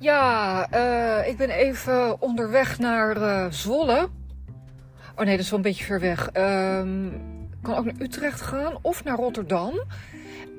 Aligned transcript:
Ja, 0.00 0.66
uh, 0.74 1.28
ik 1.28 1.36
ben 1.36 1.50
even 1.50 2.22
onderweg 2.22 2.78
naar 2.78 3.16
uh, 3.16 3.46
Zwolle. 3.50 4.08
Oh 5.16 5.24
nee, 5.24 5.36
dat 5.36 5.44
is 5.44 5.50
wel 5.50 5.58
een 5.58 5.64
beetje 5.64 5.84
ver 5.84 6.00
weg. 6.00 6.30
Um, 6.34 7.06
ik 7.50 7.58
kan 7.62 7.74
ook 7.74 7.84
naar 7.84 7.94
Utrecht 7.98 8.40
gaan 8.40 8.78
of 8.82 9.04
naar 9.04 9.16
Rotterdam. 9.16 9.82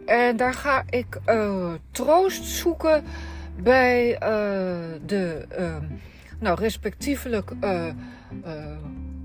En 0.06 0.38
daar 0.38 0.54
ga 0.54 0.84
ik 0.90 1.20
uh, 1.26 1.74
troost 1.92 2.44
zoeken 2.44 3.04
bij 3.62 4.18
de, 5.06 5.46
nou, 6.40 6.60
respectievelijk 6.60 7.52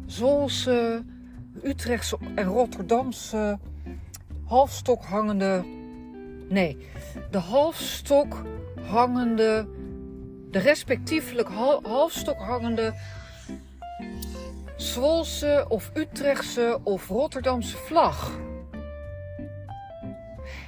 Zwolse, 0.06 1.04
Utrechtse 1.62 2.18
en 2.34 2.44
Rotterdamse 2.44 3.58
halfstok 4.44 5.04
hangende. 5.04 5.64
Nee, 6.48 6.88
de 7.30 7.38
halfstok 7.38 8.42
hangende 8.86 9.66
de 10.54 10.60
respectievelijk 10.60 11.48
halfstok 11.82 12.38
hangende 12.38 12.94
Zwolse 14.76 15.64
of 15.68 15.90
Utrechtse 15.94 16.80
of 16.82 17.08
Rotterdamse 17.08 17.76
vlag. 17.76 18.38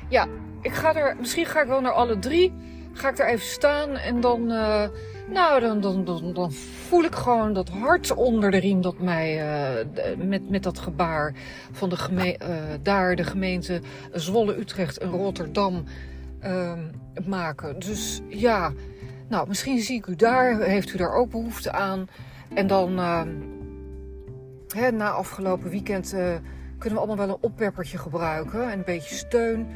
Ja, 0.09 0.27
ik 0.63 0.73
ga 0.73 0.95
er, 0.95 1.17
misschien 1.17 1.47
ga 1.47 1.61
ik 1.63 1.69
wel 1.69 1.81
naar 1.81 1.93
alle 1.93 2.19
drie. 2.19 2.53
Ga 2.93 3.09
ik 3.09 3.17
daar 3.17 3.29
even 3.29 3.47
staan 3.47 3.97
en 3.97 4.21
dan, 4.21 4.41
uh, 4.53 4.89
nou, 5.29 5.61
dan, 5.61 5.81
dan, 5.81 6.33
dan, 6.35 6.53
voel 6.53 7.05
ik 7.05 7.15
gewoon 7.15 7.53
dat 7.53 7.69
hart 7.69 8.15
onder 8.15 8.51
de 8.51 8.59
riem 8.59 8.81
dat 8.81 8.99
mij 8.99 9.37
uh, 9.37 10.17
met, 10.17 10.51
met 10.51 10.63
dat 10.63 10.79
gebaar 10.79 11.35
van 11.73 11.89
de 11.89 11.97
geme 11.97 12.39
uh, 12.43 12.49
daar 12.83 13.17
de 13.17 13.25
gemeente 13.25 13.81
Zwolle, 14.13 14.59
Utrecht 14.59 14.99
en 14.99 15.11
Rotterdam 15.11 15.85
ehm, 16.41 16.81
maken. 17.25 17.79
Dus 17.79 18.21
ja, 18.29 18.73
nou, 19.29 19.49
misschien 19.49 19.81
zie 19.81 19.97
ik 19.97 20.07
u 20.07 20.17
daar, 20.17 20.61
heeft 20.61 20.95
u 20.95 20.97
daar 20.97 21.13
ook 21.13 21.31
behoefte 21.31 21.73
aan. 21.73 22.09
En 22.55 22.67
dan, 22.67 22.99
uh, 22.99 23.23
hè, 24.69 24.91
na 24.91 25.11
afgelopen 25.11 25.71
weekend, 25.71 26.15
uh, 26.15 26.35
kunnen 26.79 26.99
we 26.99 27.07
allemaal 27.07 27.27
wel 27.27 27.29
een 27.29 27.43
opwerpertje 27.43 27.99
gebruiken. 27.99 28.71
En 28.71 28.79
een 28.79 28.85
beetje 28.85 29.15
steun. 29.15 29.67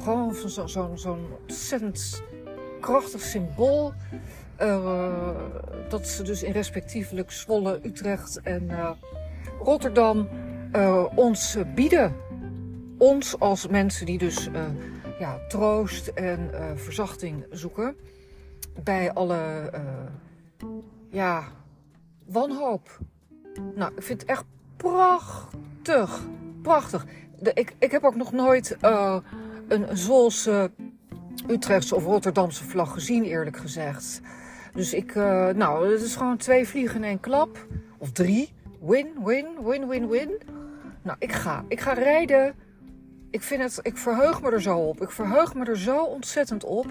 Gewoon 0.00 0.34
zo'n 0.34 0.98
zo, 0.98 1.18
ontzettend 1.40 2.22
krachtig 2.80 3.20
symbool. 3.20 3.92
Uh, 4.62 5.28
dat 5.88 6.06
ze 6.06 6.22
dus 6.22 6.42
in 6.42 6.52
respectievelijk 6.52 7.30
Zwolle, 7.30 7.80
Utrecht 7.82 8.40
en 8.40 8.70
Rotterdam 9.62 10.28
ons 11.14 11.56
bieden. 11.74 12.16
Ons 12.98 13.38
als 13.38 13.66
mensen 13.66 14.06
die 14.06 14.18
dus 14.18 14.48
ja, 15.18 15.38
troost 15.48 16.06
en 16.06 16.50
verzachting 16.76 17.46
zoeken 17.50 17.96
bij 18.82 19.12
alle 19.12 19.70
uh, 19.74 19.80
ja, 21.08 21.44
wanhoop. 22.24 22.98
Nou, 23.74 23.92
ik 23.96 24.02
vind 24.02 24.20
het 24.20 24.30
echt 24.30 24.44
prachtig. 24.76 26.20
Prachtig. 26.62 27.06
Ik, 27.54 27.74
ik 27.78 27.90
heb 27.90 28.04
ook 28.04 28.16
nog 28.16 28.32
nooit 28.32 28.76
uh, 28.82 29.16
een 29.68 29.96
Zwolse, 29.96 30.70
Utrechtse 31.48 31.94
of 31.94 32.04
Rotterdamse 32.04 32.64
vlag 32.64 32.92
gezien, 32.92 33.24
eerlijk 33.24 33.56
gezegd. 33.56 34.20
Dus 34.72 34.94
ik, 34.94 35.14
uh, 35.14 35.48
nou, 35.48 35.92
het 35.92 36.02
is 36.02 36.16
gewoon 36.16 36.36
twee 36.36 36.68
vliegen 36.68 36.96
in 36.96 37.04
één 37.04 37.20
klap. 37.20 37.66
Of 37.98 38.12
drie. 38.12 38.52
Win, 38.80 39.08
win, 39.24 39.46
win, 39.62 39.88
win, 39.88 40.08
win. 40.08 40.30
Nou, 41.02 41.16
ik 41.18 41.32
ga. 41.32 41.64
Ik 41.68 41.80
ga 41.80 41.92
rijden. 41.92 42.54
Ik 43.30 43.42
vind 43.42 43.62
het, 43.62 43.78
ik 43.82 43.96
verheug 43.96 44.42
me 44.42 44.50
er 44.50 44.62
zo 44.62 44.78
op. 44.78 45.02
Ik 45.02 45.10
verheug 45.10 45.54
me 45.54 45.64
er 45.64 45.78
zo 45.78 46.02
ontzettend 46.02 46.64
op 46.64 46.86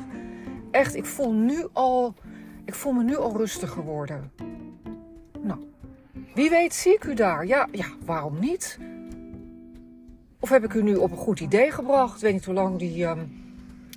echt, 0.74 0.96
ik 0.96 1.06
voel, 1.06 1.32
nu 1.32 1.68
al, 1.74 2.14
ik 2.66 2.74
voel 2.74 2.94
me 2.94 3.04
nu 3.04 3.18
al 3.18 3.38
rustiger 3.38 3.84
worden. 3.84 4.32
Nou, 5.42 5.59
wie 6.36 6.50
weet 6.50 6.74
zie 6.74 6.94
ik 6.94 7.03
u 7.03 7.14
daar. 7.14 7.46
Ja, 7.46 7.68
ja, 7.72 7.86
waarom 8.06 8.40
niet? 8.40 8.80
Of 10.40 10.50
heb 10.50 10.64
ik 10.64 10.74
u 10.74 10.84
nu 10.84 10.96
op 10.96 11.12
een 11.12 11.18
goed 11.18 11.40
idee 11.40 11.72
gebracht? 11.72 12.16
Ik 12.16 12.22
weet 12.22 12.34
niet 12.34 12.46
hoe 12.46 12.53
lang 12.53 12.78
die, 12.78 13.06
um, 13.06 13.44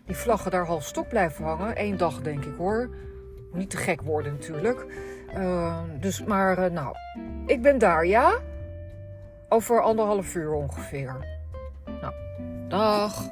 die 0.06 0.16
vlaggen 0.16 0.50
daar 0.50 0.66
half 0.66 0.84
stok 0.84 1.08
blijven 1.08 1.44
hangen. 1.44 1.82
Eén 1.82 1.96
dag 1.96 2.22
denk 2.22 2.44
ik 2.44 2.54
hoor. 2.56 2.90
Niet 3.52 3.70
te 3.70 3.76
gek 3.76 4.02
worden 4.02 4.32
natuurlijk. 4.32 4.86
Uh, 5.36 5.78
dus, 6.00 6.24
maar 6.24 6.58
uh, 6.58 6.70
nou, 6.70 6.96
ik 7.46 7.62
ben 7.62 7.78
daar, 7.78 8.06
ja? 8.06 8.38
Over 9.48 9.80
anderhalf 9.80 10.34
uur 10.34 10.52
ongeveer. 10.52 11.16
Nou, 12.00 12.12
dag. 12.68 13.30